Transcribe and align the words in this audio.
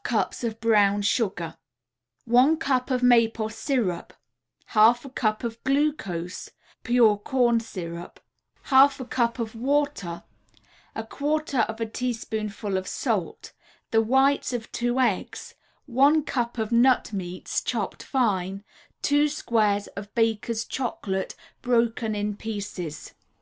"]1 0.10 0.18
1/2 0.18 0.18
cups 0.18 0.44
of 0.44 0.60
brown 0.62 1.02
sugar, 1.02 1.58
1 2.24 2.56
cup 2.56 2.90
of 2.90 3.02
maple 3.02 3.50
syrup, 3.50 4.14
1/2 4.70 5.04
a 5.04 5.10
cup 5.10 5.44
of 5.44 5.62
glucose 5.62 6.48
pure 6.82 7.18
corn 7.18 7.60
syrup, 7.60 8.18
1/2 8.68 9.00
a 9.00 9.04
cup 9.04 9.38
of 9.38 9.54
water, 9.54 10.22
1/4 10.96 11.78
a 11.78 11.84
teaspoonful 11.86 12.78
of 12.78 12.88
salt, 12.88 13.52
The 13.90 14.00
whites 14.00 14.54
of 14.54 14.72
2 14.72 14.98
eggs, 15.00 15.54
1 15.84 16.24
cup 16.24 16.56
of 16.56 16.72
nut 16.72 17.12
meats, 17.12 17.60
chopped 17.60 18.02
fine, 18.02 18.64
2 19.02 19.28
squares 19.28 19.88
of 19.88 20.14
Baker's 20.14 20.64
Chocolate, 20.64 21.34
broken 21.60 22.14
in 22.14 22.36
pieces. 22.36 23.12